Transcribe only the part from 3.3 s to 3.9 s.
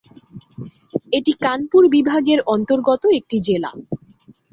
জেলা।